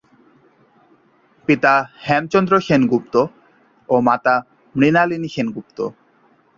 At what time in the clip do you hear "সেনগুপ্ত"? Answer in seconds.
2.67-3.15, 5.35-5.77